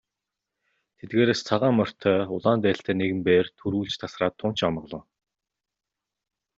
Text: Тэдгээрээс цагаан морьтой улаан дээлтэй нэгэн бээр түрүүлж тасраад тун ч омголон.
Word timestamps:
Тэдгээрээс 0.97 1.41
цагаан 1.47 1.73
морьтой 1.77 2.17
улаан 2.35 2.59
дээлтэй 2.61 2.95
нэгэн 2.97 3.19
бээр 3.27 3.45
түрүүлж 3.59 3.93
тасраад 4.01 4.33
тун 4.39 4.53
ч 4.57 4.59
омголон. 4.69 5.03